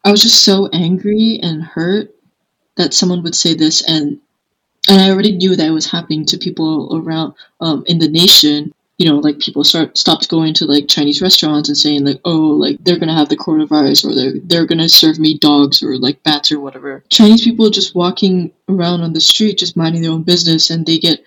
I 0.03 0.11
was 0.11 0.21
just 0.21 0.43
so 0.43 0.67
angry 0.73 1.39
and 1.41 1.63
hurt 1.63 2.13
that 2.75 2.93
someone 2.93 3.23
would 3.23 3.35
say 3.35 3.53
this 3.53 3.83
and 3.87 4.19
and 4.89 4.99
I 4.99 5.11
already 5.11 5.37
knew 5.37 5.55
that 5.55 5.67
it 5.67 5.71
was 5.71 5.89
happening 5.89 6.25
to 6.25 6.39
people 6.39 6.89
around 6.97 7.35
um, 7.59 7.83
in 7.85 7.99
the 7.99 8.09
nation 8.09 8.73
you 9.01 9.09
know, 9.09 9.17
like 9.17 9.39
people 9.39 9.63
start 9.63 9.97
stopped 9.97 10.29
going 10.29 10.53
to 10.53 10.65
like 10.65 10.87
Chinese 10.87 11.23
restaurants 11.23 11.67
and 11.67 11.75
saying 11.75 12.05
like, 12.05 12.21
oh, 12.23 12.37
like 12.37 12.77
they're 12.83 12.99
gonna 12.99 13.17
have 13.17 13.29
the 13.29 13.35
coronavirus 13.35 14.05
or 14.05 14.13
they're 14.13 14.39
they're 14.43 14.67
gonna 14.67 14.87
serve 14.87 15.17
me 15.17 15.39
dogs 15.39 15.81
or 15.81 15.97
like 15.97 16.21
bats 16.21 16.51
or 16.51 16.59
whatever. 16.59 17.03
Chinese 17.09 17.43
people 17.43 17.71
just 17.71 17.95
walking 17.95 18.51
around 18.69 19.01
on 19.01 19.13
the 19.13 19.19
street, 19.19 19.57
just 19.57 19.75
minding 19.75 20.03
their 20.03 20.11
own 20.11 20.21
business, 20.21 20.69
and 20.69 20.85
they 20.85 20.99
get 20.99 21.19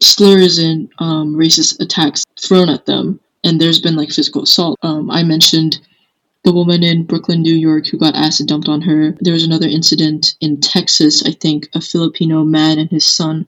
slurs 0.00 0.58
and 0.58 0.90
um, 0.98 1.36
racist 1.36 1.78
attacks 1.78 2.24
thrown 2.40 2.68
at 2.68 2.86
them. 2.86 3.20
And 3.44 3.60
there's 3.60 3.80
been 3.80 3.94
like 3.94 4.10
physical 4.10 4.42
assault. 4.42 4.76
Um, 4.82 5.08
I 5.08 5.22
mentioned 5.22 5.78
the 6.42 6.52
woman 6.52 6.82
in 6.82 7.04
Brooklyn, 7.04 7.42
New 7.42 7.54
York, 7.54 7.86
who 7.86 7.96
got 7.96 8.16
acid 8.16 8.48
dumped 8.48 8.68
on 8.68 8.82
her. 8.82 9.12
There 9.20 9.34
was 9.34 9.44
another 9.44 9.68
incident 9.68 10.34
in 10.40 10.60
Texas, 10.60 11.24
I 11.24 11.30
think, 11.30 11.68
a 11.76 11.80
Filipino 11.80 12.42
man 12.42 12.80
and 12.80 12.90
his 12.90 13.06
son 13.06 13.46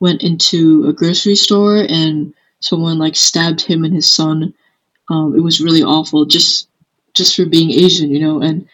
went 0.00 0.24
into 0.24 0.86
a 0.88 0.92
grocery 0.92 1.36
store 1.36 1.86
and 1.88 2.34
someone 2.60 2.98
like 2.98 3.16
stabbed 3.16 3.60
him 3.62 3.84
and 3.84 3.94
his 3.94 4.10
son. 4.10 4.54
Um, 5.08 5.34
it 5.36 5.40
was 5.40 5.60
really 5.60 5.82
awful 5.82 6.24
just 6.24 6.68
just 7.14 7.34
for 7.34 7.44
being 7.44 7.72
Asian, 7.72 8.10
you 8.10 8.20
know. 8.20 8.40
And 8.40 8.68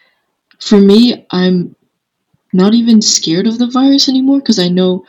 for 0.60 0.78
me, 0.78 1.26
I'm 1.30 1.74
not 2.52 2.74
even 2.74 3.00
scared 3.00 3.46
of 3.46 3.58
the 3.58 3.68
virus 3.68 4.08
anymore 4.08 4.38
because 4.38 4.58
I 4.58 4.68
know 4.68 5.06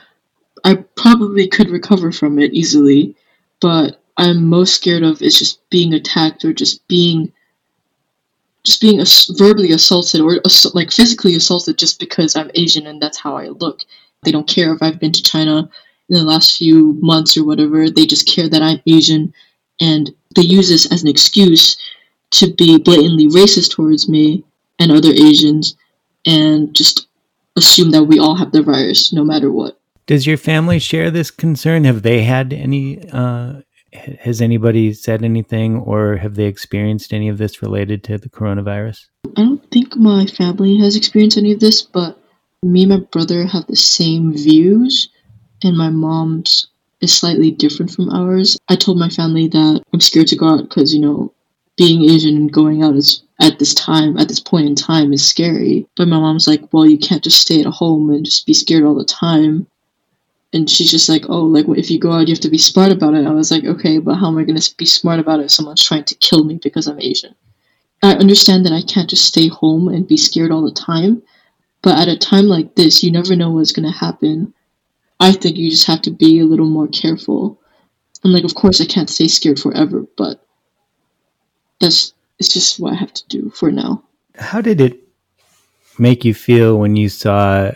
I 0.63 0.75
probably 0.96 1.48
could 1.48 1.69
recover 1.69 2.12
from 2.12 2.39
it 2.39 2.53
easily. 2.53 3.15
But 3.60 4.00
I'm 4.17 4.46
most 4.46 4.75
scared 4.75 5.03
of 5.03 5.22
is 5.22 5.38
just 5.38 5.67
being 5.69 5.93
attacked 5.93 6.46
or 6.46 6.53
just 6.53 6.88
being 6.88 7.31
just 8.63 8.81
being 8.81 9.00
ass- 9.00 9.31
verbally 9.38 9.72
assaulted 9.72 10.22
or 10.22 10.39
ass- 10.46 10.74
like 10.74 10.91
physically 10.91 11.36
assaulted 11.36 11.77
just 11.77 12.00
because 12.00 12.36
I'm 12.36 12.51
Asian 12.53 12.88
and 12.88 13.01
that's 13.01 13.17
how 13.17 13.38
I 13.38 13.48
look. 13.48 13.84
They 14.24 14.31
don't 14.31 14.48
care 14.48 14.74
if 14.74 14.81
I've 14.81 15.00
been 15.00 15.13
to 15.13 15.24
China 15.24 15.69
in 16.10 16.16
the 16.16 16.24
last 16.24 16.58
few 16.58 16.98
months 17.02 17.38
or 17.38 17.46
whatever. 17.46 17.90
They 17.90 18.06
just 18.06 18.28
care 18.28 18.50
that 18.50 18.62
I'm 18.62 18.82
Asian 18.86 19.34
and 19.80 20.14
they 20.36 20.42
use 20.42 20.70
this 20.70 20.92
as 20.92 21.04
an 21.04 21.10
excuse 21.10 21.78
to 22.32 22.54
be 22.54 22.78
blatantly 22.78 23.28
racist 23.28 23.72
towards 23.72 24.10
me 24.10 24.44
and 24.80 24.92
other 24.92 25.12
Asians 25.12 25.76
and 26.26 26.74
just 26.76 27.08
assume 27.56 27.92
that 27.92 28.04
we 28.04 28.20
all 28.20 28.36
have 28.36 28.52
the 28.52 28.62
virus 28.62 29.12
no 29.14 29.24
matter 29.24 29.52
what. 29.52 29.80
Does 30.06 30.26
your 30.26 30.38
family 30.38 30.80
share 30.80 31.12
this 31.12 31.32
concern? 31.32 31.84
Have 31.84 32.04
they 32.04 32.24
had 32.24 32.54
any 32.54 33.10
uh, 33.12 33.62
has 33.94 34.42
anybody 34.42 34.94
said 34.94 35.24
anything 35.24 35.78
or 35.78 36.18
have 36.18 36.36
they 36.36 36.46
experienced 36.46 37.14
any 37.14 37.30
of 37.30 37.38
this 37.38 37.62
related 37.62 38.04
to 38.06 38.18
the 38.18 38.30
coronavirus? 38.30 39.06
I 39.36 39.42
don't 39.42 39.72
think 39.72 39.96
my 39.96 40.26
family 40.26 40.78
has 40.78 40.96
experienced 40.96 41.38
any 41.38 41.52
of 41.52 41.60
this, 41.60 41.82
but 41.82 42.20
me 42.64 42.84
and 42.84 42.92
my 42.92 43.00
brother 43.12 43.46
have 43.46 43.68
the 43.68 43.76
same 43.76 44.34
views 44.34 45.10
and 45.64 45.78
my 45.78 45.90
mom's 45.90 46.68
is 47.02 47.14
slightly 47.14 47.52
different 47.52 47.92
from 47.92 48.10
ours. 48.10 48.58
I 48.70 48.76
told 48.76 48.98
my 48.98 49.10
family 49.10 49.48
that 49.48 49.84
I'm 49.94 50.02
scared 50.02 50.28
to 50.28 50.36
go 50.36 50.48
out 50.48 50.68
because, 50.68 50.94
you 50.94 51.00
know, 51.00 51.32
being 51.78 52.10
Asian 52.10 52.36
and 52.36 52.52
going 52.52 52.84
out 52.84 52.96
is 52.96 53.22
at 53.40 53.60
this 53.60 53.74
time, 53.76 54.18
at 54.18 54.28
this 54.28 54.40
point 54.40 54.66
in 54.66 54.76
time, 54.76 55.14
is 55.14 55.26
scary. 55.26 55.88
But 55.96 56.08
my 56.08 56.20
mom's 56.20 56.48
like, 56.48 56.74
well, 56.74 56.88
you 56.88 56.98
can't 56.98 57.24
just 57.24 57.42
stay 57.42 57.62
at 57.62 57.68
home 57.68 58.10
and 58.10 58.26
just 58.26 58.48
be 58.48 58.54
scared 58.54 58.84
all 58.84 58.96
the 58.96 59.06
time. 59.06 59.68
And 60.54 60.70
she's 60.70 60.90
just 60.90 61.08
like, 61.08 61.26
oh, 61.30 61.44
like 61.44 61.66
if 61.78 61.92
you 61.92 62.00
go 62.00 62.14
out, 62.14 62.28
you 62.28 62.34
have 62.34 62.42
to 62.42 62.50
be 62.50 62.58
smart 62.58 62.92
about 62.92 63.14
it. 63.14 63.28
I 63.28 63.32
was 63.32 63.52
like, 63.52 63.66
okay, 63.66 64.00
but 64.00 64.16
how 64.16 64.30
am 64.30 64.38
I 64.38 64.44
going 64.44 64.58
to 64.58 64.76
be 64.78 64.86
smart 64.86 65.20
about 65.20 65.40
it 65.40 65.46
if 65.46 65.52
someone's 65.52 65.84
trying 65.84 66.06
to 66.06 66.16
kill 66.16 66.46
me 66.46 66.56
because 66.56 66.88
I'm 66.88 67.00
Asian? 67.00 67.36
I 68.02 68.14
understand 68.16 68.66
that 68.66 68.74
I 68.74 68.82
can't 68.82 69.10
just 69.10 69.26
stay 69.26 69.50
home 69.50 69.88
and 69.88 70.08
be 70.08 70.18
scared 70.18 70.52
all 70.52 70.64
the 70.64 70.72
time. 70.72 71.22
But 71.84 72.00
at 72.00 72.08
a 72.08 72.18
time 72.18 72.46
like 72.46 72.76
this, 72.76 73.04
you 73.04 73.12
never 73.12 73.36
know 73.36 73.52
what's 73.52 73.72
going 73.72 73.92
to 73.92 73.98
happen 73.98 74.54
I 75.20 75.32
think 75.32 75.58
you 75.58 75.70
just 75.72 75.88
have 75.88 76.02
to 76.04 76.12
be 76.12 76.40
a 76.40 76.46
little 76.46 76.68
more 76.68 76.88
careful. 76.88 77.60
And 78.24 78.34
like, 78.34 78.44
of 78.44 78.56
course, 78.56 78.82
I 78.82 78.86
can't 78.86 79.10
stay 79.10 79.28
scared 79.28 79.60
forever, 79.60 80.06
but 80.18 80.44
that's 81.80 82.14
it's 82.40 82.54
just 82.54 82.80
what 82.80 82.94
I 82.94 82.96
have 82.98 83.14
to 83.14 83.28
do 83.28 83.50
for 83.50 83.72
now. 83.72 84.04
How 84.36 84.62
did 84.62 84.80
it 84.80 85.00
make 85.98 86.24
you 86.24 86.34
feel 86.34 86.78
when 86.78 86.96
you 86.96 87.10
saw 87.10 87.72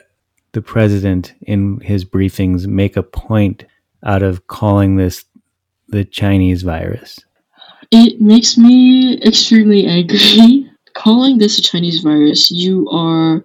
the 0.52 0.62
president 0.62 1.34
in 1.42 1.80
his 1.80 2.06
briefings 2.06 2.68
make 2.68 2.96
a 2.96 3.04
point 3.04 3.66
out 4.04 4.22
of 4.22 4.48
calling 4.48 4.98
this 4.98 5.26
the 5.90 6.06
Chinese 6.06 6.62
virus? 6.62 7.20
It 7.92 8.22
makes 8.22 8.58
me 8.58 9.20
extremely 9.22 9.86
angry. 9.86 10.70
calling 10.94 11.38
this 11.38 11.58
a 11.58 11.62
Chinese 11.62 12.02
virus, 12.02 12.52
you 12.52 12.88
are 12.90 13.44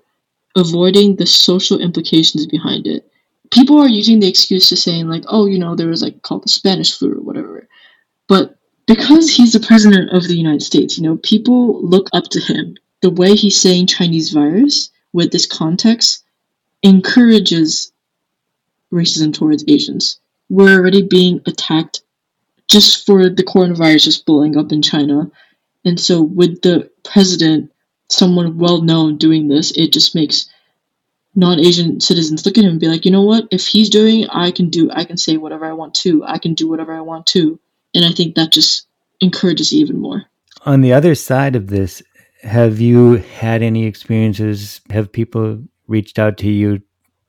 avoiding 0.57 1.17
the 1.17 1.27
social 1.27 1.81
implications 1.81 2.47
behind 2.47 2.87
it 2.87 3.09
people 3.51 3.79
are 3.79 3.89
using 3.89 4.21
the 4.21 4.29
excuse 4.29 4.69
to 4.69 4.77
saying 4.77 5.09
like, 5.09 5.25
oh, 5.29 5.47
you 5.47 5.59
know, 5.59 5.75
there 5.75 5.89
was 5.89 6.03
like 6.03 6.23
called 6.23 6.45
the 6.45 6.49
Spanish 6.49 6.97
flu 6.97 7.13
or 7.13 7.23
whatever. 7.23 7.69
But 8.29 8.57
because 8.87 9.31
he's 9.31 9.53
the 9.53 9.61
president 9.61 10.11
of 10.11 10.27
the 10.27 10.37
United 10.37 10.63
States, 10.63 10.97
you 10.97 11.05
know, 11.05 11.17
people 11.19 11.83
look 11.83 12.09
up 12.13 12.25
to 12.31 12.41
him. 12.41 12.77
The 13.03 13.11
way 13.11 13.35
he's 13.35 13.61
saying 13.61 13.89
Chinese 13.89 14.33
virus 14.33 14.91
with 15.13 15.33
this 15.33 15.47
context 15.47 16.25
encourages 16.83 17.93
racism 18.93 19.35
towards 19.35 19.65
Asians. 19.69 20.19
We're 20.49 20.79
already 20.79 21.03
being 21.03 21.41
attacked 21.47 22.03
just 22.69 23.07
for 23.07 23.29
the 23.29 23.45
coronavirus 23.45 24.05
just 24.05 24.27
blowing 24.27 24.57
up 24.57 24.73
in 24.73 24.83
China. 24.83 25.31
And 25.85 25.99
so 25.99 26.23
with 26.23 26.63
the 26.63 26.91
president, 27.05 27.73
someone 28.09 28.59
well 28.59 28.83
known 28.83 29.19
doing 29.19 29.49
this, 29.49 29.73
it 29.73 29.93
just 29.93 30.15
makes 30.15 30.49
non-Asian 31.37 32.01
citizens 32.01 32.45
look 32.45 32.57
at 32.59 32.65
him 32.65 32.73
and 32.73 32.81
be 32.81 32.89
like, 32.89 33.05
you 33.05 33.11
know 33.11 33.23
what? 33.23 33.47
If 33.51 33.67
he's 33.67 33.91
doing 33.91 34.21
it, 34.21 34.31
I 34.33 34.51
can 34.51 34.71
do. 34.71 34.91
I 34.91 35.05
can 35.05 35.17
say 35.17 35.37
whatever 35.37 35.67
I 35.67 35.73
want 35.73 35.95
to. 35.97 36.25
I 36.25 36.39
can 36.39 36.55
do 36.55 36.69
whatever 36.69 36.93
I 36.95 37.03
want 37.03 37.27
to. 37.29 37.61
And 37.95 38.05
I 38.05 38.11
think 38.11 38.35
that 38.35 38.51
just 38.51 38.87
encourages 39.21 39.73
even 39.73 39.99
more. 39.99 40.25
On 40.65 40.81
the 40.81 40.93
other 40.93 41.15
side 41.15 41.55
of 41.55 41.69
this, 41.69 42.03
have 42.43 42.81
you 42.81 43.17
had 43.39 43.63
any 43.63 43.85
experiences? 43.85 44.81
Have 44.91 45.13
people 45.13 45.63
reached 45.87 46.19
out 46.19 46.39
to 46.39 46.51
you 46.51 46.81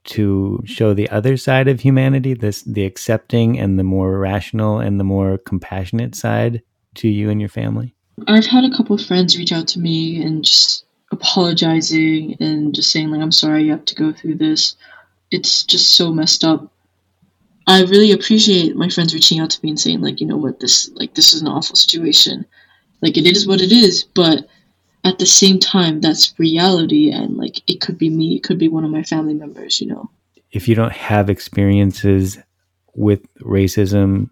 to 0.06 0.62
show 0.66 0.94
the 0.94 1.10
other 1.10 1.36
side 1.36 1.68
of 1.68 1.82
humanity, 1.82 2.34
this 2.34 2.64
the 2.64 2.86
accepting 2.86 3.60
and 3.60 3.78
the 3.78 3.84
more 3.84 4.18
rational 4.18 4.80
and 4.80 5.00
the 5.00 5.04
more 5.04 5.38
compassionate 5.38 6.16
side 6.16 6.62
to 6.96 7.10
you 7.10 7.30
and 7.30 7.42
your 7.42 7.50
family? 7.50 7.94
I've 8.28 8.46
had 8.46 8.64
a 8.64 8.76
couple 8.76 8.96
of 8.96 9.06
friends 9.06 9.38
reach 9.38 9.52
out 9.52 9.68
to 9.70 9.80
me 9.80 10.22
and 10.22 10.44
just 10.44 10.77
apologizing 11.18 12.38
and 12.40 12.74
just 12.74 12.92
saying 12.92 13.12
like 13.12 13.22
I'm 13.22 13.32
sorry 13.32 13.64
you 13.64 13.72
have 13.72 13.86
to 13.86 13.96
go 13.96 14.12
through 14.14 14.36
this. 14.36 14.76
It's 15.32 15.64
just 15.64 15.94
so 15.96 16.12
messed 16.12 16.44
up. 16.44 16.72
I 17.68 17.82
really 17.82 18.12
appreciate 18.12 18.76
my 18.78 18.90
friends 18.90 19.14
reaching 19.14 19.40
out 19.40 19.50
to 19.50 19.60
me 19.62 19.70
and 19.70 19.80
saying 19.80 20.02
like, 20.02 20.22
you 20.22 20.28
know 20.28 20.38
what, 20.38 20.60
this 20.60 20.90
like 20.94 21.14
this 21.16 21.34
is 21.34 21.42
an 21.42 21.48
awful 21.48 21.76
situation. 21.76 22.46
Like 23.02 23.18
it 23.18 23.26
is 23.26 23.48
what 23.48 23.62
it 23.62 23.72
is, 23.72 24.04
but 24.04 24.48
at 25.04 25.20
the 25.20 25.26
same 25.26 25.60
time 25.60 26.02
that's 26.02 26.38
reality 26.40 27.12
and 27.12 27.38
like 27.38 27.62
it 27.70 27.82
could 27.82 27.98
be 27.98 28.10
me, 28.10 28.36
it 28.36 28.44
could 28.44 28.58
be 28.58 28.68
one 28.68 28.86
of 28.86 28.92
my 28.92 29.04
family 29.04 29.34
members, 29.34 29.82
you 29.82 29.88
know. 29.88 30.10
If 30.52 30.68
you 30.68 30.76
don't 30.76 30.94
have 30.94 31.30
experiences 31.30 32.38
with 32.96 33.22
racism, 33.40 34.30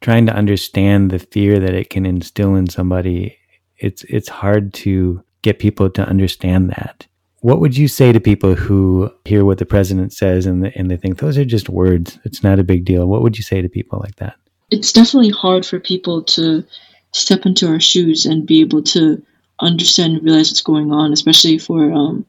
trying 0.00 0.26
to 0.26 0.34
understand 0.34 1.10
the 1.10 1.18
fear 1.18 1.58
that 1.60 1.74
it 1.74 1.88
can 1.88 2.04
instill 2.04 2.56
in 2.56 2.68
somebody, 2.68 3.38
it's 3.78 4.04
it's 4.04 4.28
hard 4.28 4.74
to 4.74 5.22
get 5.44 5.60
people 5.60 5.88
to 5.90 6.02
understand 6.02 6.70
that. 6.70 7.06
What 7.40 7.60
would 7.60 7.76
you 7.76 7.88
say 7.88 8.10
to 8.10 8.20
people 8.20 8.54
who 8.54 9.12
hear 9.26 9.44
what 9.44 9.58
the 9.58 9.66
president 9.66 10.12
says 10.14 10.46
and, 10.46 10.66
and 10.74 10.90
they 10.90 10.96
think 10.96 11.18
those 11.18 11.36
are 11.36 11.44
just 11.44 11.68
words? 11.68 12.18
It's 12.24 12.42
not 12.42 12.58
a 12.58 12.64
big 12.64 12.86
deal. 12.86 13.06
What 13.06 13.22
would 13.22 13.36
you 13.36 13.44
say 13.44 13.60
to 13.60 13.68
people 13.68 14.00
like 14.02 14.16
that? 14.16 14.36
It's 14.70 14.92
definitely 14.92 15.30
hard 15.30 15.66
for 15.66 15.78
people 15.78 16.22
to 16.22 16.64
step 17.12 17.44
into 17.44 17.68
our 17.68 17.80
shoes 17.80 18.24
and 18.24 18.46
be 18.46 18.62
able 18.62 18.82
to 18.82 19.22
understand 19.60 20.14
and 20.14 20.24
realize 20.24 20.50
what's 20.50 20.62
going 20.62 20.90
on, 20.90 21.12
especially 21.12 21.58
for 21.58 21.92
um, 21.92 22.24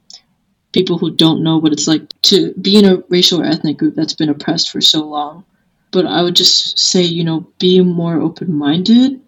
people 0.73 0.97
who 0.97 1.09
don't 1.09 1.41
know 1.41 1.57
what 1.57 1.71
it's 1.71 1.87
like 1.87 2.03
to 2.23 2.53
be 2.55 2.77
in 2.77 2.85
a 2.85 3.01
racial 3.07 3.41
or 3.41 3.45
ethnic 3.45 3.77
group 3.77 3.95
that's 3.95 4.13
been 4.13 4.29
oppressed 4.29 4.69
for 4.69 4.81
so 4.81 5.05
long. 5.05 5.45
But 5.91 6.05
I 6.05 6.21
would 6.21 6.35
just 6.35 6.77
say, 6.77 7.03
you 7.03 7.23
know, 7.23 7.47
be 7.57 7.79
more 7.81 8.19
open 8.19 8.53
minded 8.53 9.21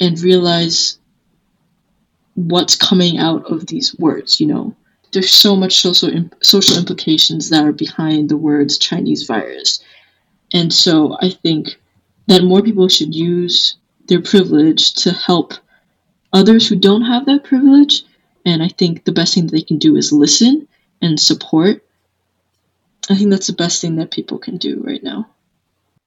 and 0.00 0.18
realize 0.20 0.98
what's 2.38 2.76
coming 2.76 3.18
out 3.18 3.44
of 3.50 3.66
these 3.66 3.98
words, 3.98 4.40
you 4.40 4.46
know. 4.46 4.74
There's 5.12 5.32
so 5.32 5.56
much 5.56 5.80
social 5.80 6.10
imp- 6.10 6.44
social 6.44 6.76
implications 6.76 7.50
that 7.50 7.64
are 7.64 7.72
behind 7.72 8.28
the 8.28 8.36
words 8.36 8.78
Chinese 8.78 9.24
virus. 9.26 9.82
And 10.52 10.72
so 10.72 11.16
I 11.20 11.30
think 11.30 11.80
that 12.26 12.44
more 12.44 12.62
people 12.62 12.88
should 12.88 13.14
use 13.14 13.76
their 14.06 14.22
privilege 14.22 14.92
to 15.02 15.12
help 15.12 15.54
others 16.32 16.68
who 16.68 16.76
don't 16.76 17.02
have 17.02 17.26
that 17.26 17.44
privilege. 17.44 18.04
And 18.44 18.62
I 18.62 18.68
think 18.68 19.04
the 19.04 19.12
best 19.12 19.34
thing 19.34 19.46
that 19.46 19.52
they 19.52 19.62
can 19.62 19.78
do 19.78 19.96
is 19.96 20.12
listen 20.12 20.68
and 21.02 21.18
support. 21.18 21.84
I 23.10 23.16
think 23.16 23.30
that's 23.30 23.46
the 23.46 23.52
best 23.52 23.80
thing 23.80 23.96
that 23.96 24.10
people 24.10 24.38
can 24.38 24.58
do 24.58 24.80
right 24.84 25.02
now. 25.02 25.28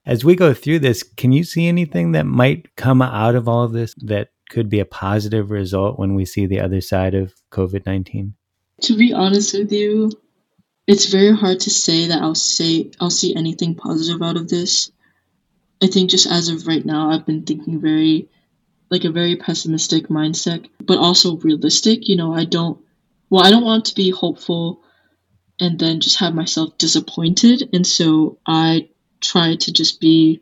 As 0.05 0.23
we 0.23 0.35
go 0.35 0.53
through 0.53 0.79
this, 0.79 1.03
can 1.03 1.31
you 1.31 1.43
see 1.43 1.67
anything 1.67 2.13
that 2.13 2.25
might 2.25 2.75
come 2.75 3.01
out 3.01 3.35
of 3.35 3.47
all 3.47 3.63
of 3.63 3.73
this 3.73 3.93
that 3.97 4.29
could 4.51 4.69
be 4.69 4.81
a 4.81 4.85
positive 4.85 5.49
result 5.49 5.97
when 5.97 6.13
we 6.13 6.25
see 6.25 6.45
the 6.45 6.59
other 6.59 6.81
side 6.81 7.15
of 7.15 7.33
COVID 7.51 7.85
19? 7.85 8.35
To 8.81 8.97
be 8.97 9.13
honest 9.13 9.53
with 9.53 9.71
you, 9.71 10.11
it's 10.85 11.05
very 11.05 11.35
hard 11.35 11.61
to 11.61 11.69
say 11.69 12.07
that 12.07 12.21
I'll 12.21 12.35
say 12.35 12.91
I'll 12.99 13.09
see 13.09 13.33
anything 13.35 13.75
positive 13.75 14.21
out 14.21 14.35
of 14.35 14.49
this. 14.49 14.91
I 15.81 15.87
think 15.87 16.09
just 16.09 16.27
as 16.27 16.49
of 16.49 16.67
right 16.67 16.85
now, 16.85 17.09
I've 17.09 17.25
been 17.25 17.43
thinking 17.43 17.79
very 17.79 18.29
like 18.89 19.05
a 19.05 19.11
very 19.11 19.37
pessimistic 19.37 20.09
mindset, 20.09 20.67
but 20.85 20.97
also 20.97 21.37
realistic. 21.37 22.09
You 22.09 22.17
know, 22.17 22.33
I 22.33 22.45
don't 22.45 22.79
well, 23.29 23.45
I 23.45 23.51
don't 23.51 23.63
want 23.63 23.85
to 23.85 23.95
be 23.95 24.11
hopeful 24.11 24.83
and 25.59 25.79
then 25.79 26.01
just 26.01 26.19
have 26.19 26.35
myself 26.35 26.77
disappointed, 26.77 27.69
and 27.71 27.87
so 27.87 28.37
I 28.45 28.89
try 29.21 29.55
to 29.55 29.71
just 29.71 30.01
be 30.01 30.41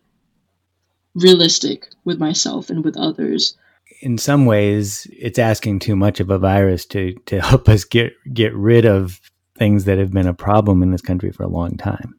realistic 1.13 1.89
with 2.06 2.18
myself 2.20 2.70
and 2.70 2.84
with 2.84 2.98
others 2.98 3.56
in 4.01 4.18
some 4.18 4.46
ways 4.46 5.08
it's 5.12 5.39
asking 5.39 5.79
too 5.79 5.96
much 5.96 6.20
of 6.20 6.29
a 6.29 6.39
virus 6.39 6.86
to 6.86 7.13
to 7.25 7.41
help 7.50 7.70
us 7.70 7.84
get 7.84 8.13
get 8.34 8.53
rid 8.53 8.86
of 8.86 9.20
things 9.58 9.86
that 9.86 9.98
have 9.98 10.12
been 10.12 10.27
a 10.27 10.34
problem 10.34 10.82
in 10.82 10.91
this 10.91 11.01
country 11.01 11.32
for 11.32 11.44
a 11.44 11.50
long 11.50 11.75
time. 11.77 12.15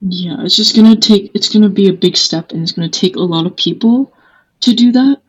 Yeah, 0.00 0.42
it's 0.42 0.56
just 0.56 0.74
gonna 0.74 0.96
take 0.96 1.30
it's 1.34 1.48
gonna 1.48 1.68
be 1.68 1.88
a 1.88 1.92
big 1.92 2.16
step 2.16 2.52
and 2.52 2.62
it's 2.62 2.72
gonna 2.72 2.88
take 2.88 3.16
a 3.16 3.20
lot 3.20 3.46
of 3.46 3.56
people 3.56 4.12
to 4.60 4.74
do 4.74 4.92
that. 4.92 5.22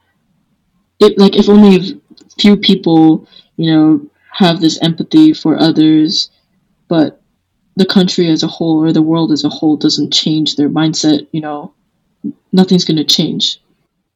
It 1.00 1.17
like 1.17 1.35
if 1.35 1.47
only 1.47 1.75
a 1.77 2.00
few 2.39 2.57
people, 2.57 3.27
you 3.55 3.71
know, 3.71 4.07
have 4.31 4.62
this 4.62 4.81
empathy 4.81 5.33
for 5.33 5.59
others, 5.59 6.31
but 6.88 7.21
the 7.75 7.85
country 7.85 8.29
as 8.29 8.43
a 8.43 8.47
whole 8.47 8.83
or 8.83 8.91
the 8.91 9.01
world 9.01 9.31
as 9.31 9.43
a 9.43 9.50
whole 9.50 9.77
doesn't 9.77 10.13
change 10.13 10.55
their 10.55 10.69
mindset, 10.69 11.27
you 11.31 11.41
know, 11.41 11.73
nothing's 12.51 12.85
gonna 12.85 13.03
change 13.03 13.59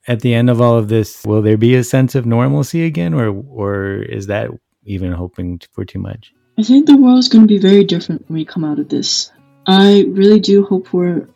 at 0.07 0.21
the 0.21 0.33
end 0.33 0.49
of 0.49 0.61
all 0.61 0.77
of 0.77 0.87
this, 0.87 1.23
will 1.25 1.41
there 1.41 1.57
be 1.57 1.75
a 1.75 1.83
sense 1.83 2.15
of 2.15 2.25
normalcy 2.25 2.85
again, 2.85 3.13
or 3.13 3.29
or 3.29 4.01
is 4.03 4.27
that 4.27 4.49
even 4.85 5.11
hoping 5.11 5.59
for 5.73 5.83
too 5.83 5.99
much? 5.99 6.33
I 6.57 6.63
think 6.63 6.87
the 6.87 6.97
world 6.97 7.19
is 7.19 7.29
going 7.29 7.43
to 7.43 7.47
be 7.47 7.59
very 7.59 7.83
different 7.83 8.27
when 8.27 8.39
we 8.39 8.45
come 8.45 8.63
out 8.63 8.79
of 8.79 8.89
this. 8.89 9.31
I 9.67 10.05
really 10.09 10.39
do 10.39 10.65
hope 10.65 10.87
for 10.87 11.29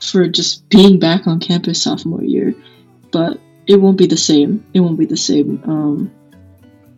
for 0.00 0.26
just 0.26 0.68
being 0.68 0.98
back 0.98 1.26
on 1.26 1.38
campus 1.38 1.82
sophomore 1.82 2.24
year, 2.24 2.54
but 3.12 3.38
it 3.66 3.76
won't 3.76 3.98
be 3.98 4.06
the 4.06 4.16
same. 4.16 4.64
It 4.74 4.80
won't 4.80 4.98
be 4.98 5.06
the 5.06 5.16
same. 5.16 5.62
Um, 5.64 6.10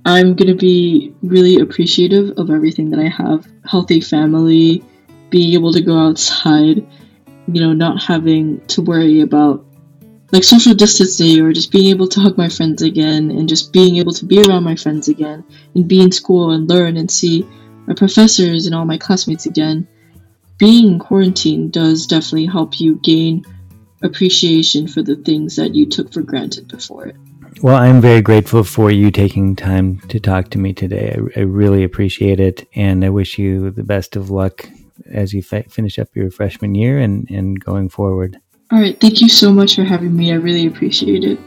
I'm 0.05 0.35
gonna 0.35 0.55
be 0.55 1.13
really 1.23 1.57
appreciative 1.57 2.39
of 2.39 2.51
everything 2.51 2.91
that 2.91 3.01
I 3.01 3.09
have: 3.09 3.47
healthy 3.65 4.01
family, 4.01 4.85
being 5.31 5.55
able 5.55 5.73
to 5.73 5.83
go 5.83 5.99
outside, 5.99 6.87
you 7.49 7.61
know, 7.61 7.73
not 7.73 8.01
having 8.01 8.65
to 8.69 8.81
worry 8.81 9.21
about 9.21 9.66
like 10.33 10.45
social 10.45 10.75
distancing 10.75 11.41
or 11.41 11.53
just 11.53 11.71
being 11.71 11.87
able 11.87 12.09
to 12.09 12.21
hug 12.21 12.37
my 12.37 12.49
friends 12.49 12.83
again 12.83 13.31
and 13.31 13.49
just 13.49 13.73
being 13.73 13.97
able 13.97 14.13
to 14.13 14.25
be 14.25 14.43
around 14.43 14.65
my 14.65 14.77
friends 14.77 15.09
again 15.09 15.45
and 15.75 15.89
be 15.89 16.01
in 16.01 16.11
school 16.11 16.51
and 16.51 16.69
learn 16.69 16.97
and 16.97 17.11
see 17.11 17.47
my 17.87 17.95
professors 17.95 18.67
and 18.67 18.75
all 18.75 18.85
my 18.85 18.99
classmates 18.99 19.47
again. 19.47 19.87
Being 20.59 20.95
in 20.95 20.99
quarantine 20.99 21.71
does 21.71 22.07
definitely 22.07 22.47
help 22.47 22.81
you 22.81 22.97
gain 22.97 23.45
appreciation 24.03 24.89
for 24.89 25.03
the 25.03 25.17
things 25.17 25.57
that 25.57 25.75
you 25.75 25.87
took 25.87 26.13
for 26.13 26.23
granted 26.23 26.69
before 26.69 27.07
it. 27.07 27.17
Well, 27.63 27.77
I'm 27.77 28.03
very 28.03 28.21
grateful 28.21 28.65
for 28.65 28.91
you 28.91 29.11
taking 29.11 29.57
time 29.57 30.01
to 30.09 30.21
talk 30.21 30.51
to 30.51 30.59
me 30.59 30.75
today. 30.75 31.17
I, 31.17 31.41
I 31.41 31.43
really 31.45 31.85
appreciate 31.85 32.39
it, 32.39 32.69
and 32.75 33.03
I 33.03 33.09
wish 33.09 33.39
you 33.39 33.71
the 33.71 33.83
best 33.83 34.15
of 34.15 34.31
luck 34.31 34.69
as 35.11 35.33
you 35.33 35.43
fi- 35.43 35.63
finish 35.63 35.99
up 35.99 36.15
your 36.15 36.31
freshman 36.31 36.75
year 36.75 36.99
and, 36.99 37.29
and 37.31 37.59
going 37.59 37.89
forward. 37.89 38.39
All 38.73 38.81
right, 38.81 39.01
thank 39.01 39.21
you 39.21 39.29
so 39.29 39.53
much 39.53 39.77
for 39.77 39.85
having 39.85 40.17
me. 40.17 40.33
I 40.33 40.37
really 40.37 40.67
appreciate 40.67 41.23
it. 41.23 41.39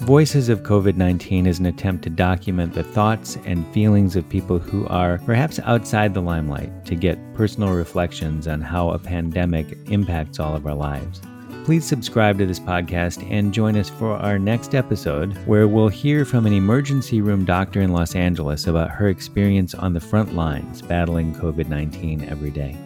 Voices 0.00 0.48
of 0.48 0.64
COVID 0.64 0.96
19 0.96 1.46
is 1.46 1.60
an 1.60 1.66
attempt 1.66 2.02
to 2.02 2.10
document 2.10 2.74
the 2.74 2.82
thoughts 2.82 3.38
and 3.44 3.64
feelings 3.72 4.16
of 4.16 4.28
people 4.28 4.58
who 4.58 4.84
are 4.88 5.18
perhaps 5.18 5.60
outside 5.60 6.12
the 6.12 6.20
limelight 6.20 6.84
to 6.86 6.96
get 6.96 7.20
personal 7.34 7.72
reflections 7.72 8.48
on 8.48 8.60
how 8.60 8.90
a 8.90 8.98
pandemic 8.98 9.78
impacts 9.86 10.40
all 10.40 10.56
of 10.56 10.66
our 10.66 10.74
lives. 10.74 11.20
Please 11.64 11.86
subscribe 11.86 12.36
to 12.38 12.46
this 12.46 12.58
podcast 12.58 13.24
and 13.30 13.54
join 13.54 13.76
us 13.76 13.88
for 13.88 14.14
our 14.16 14.40
next 14.40 14.74
episode, 14.74 15.34
where 15.46 15.68
we'll 15.68 15.86
hear 15.86 16.24
from 16.24 16.46
an 16.46 16.52
emergency 16.52 17.20
room 17.20 17.44
doctor 17.44 17.80
in 17.80 17.92
Los 17.92 18.16
Angeles 18.16 18.66
about 18.66 18.90
her 18.90 19.08
experience 19.08 19.72
on 19.76 19.92
the 19.92 20.00
front 20.00 20.34
lines 20.34 20.82
battling 20.82 21.32
COVID 21.36 21.68
19 21.68 22.24
every 22.24 22.50
day. 22.50 22.76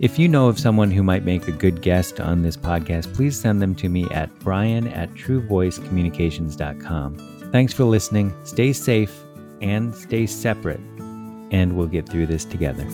If 0.00 0.18
you 0.18 0.26
know 0.28 0.48
of 0.48 0.58
someone 0.58 0.90
who 0.90 1.04
might 1.04 1.24
make 1.24 1.46
a 1.46 1.52
good 1.52 1.80
guest 1.80 2.18
on 2.20 2.42
this 2.42 2.56
podcast, 2.56 3.14
please 3.14 3.38
send 3.38 3.62
them 3.62 3.76
to 3.76 3.88
me 3.88 4.04
at 4.10 4.36
brian 4.40 4.88
at 4.88 5.14
truevoicecommunications.com. 5.14 7.50
Thanks 7.52 7.72
for 7.72 7.84
listening. 7.84 8.34
Stay 8.44 8.72
safe 8.72 9.16
and 9.60 9.94
stay 9.94 10.26
separate, 10.26 10.80
and 11.52 11.76
we'll 11.76 11.86
get 11.86 12.08
through 12.08 12.26
this 12.26 12.44
together. 12.44 12.84